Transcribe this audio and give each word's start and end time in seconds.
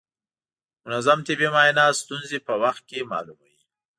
منظم 0.85 1.19
طبي 1.27 1.47
معاینات 1.53 1.93
ستونزې 2.03 2.37
په 2.47 2.53
وخت 2.63 2.83
کې 2.89 3.07
معلوموي. 3.11 3.55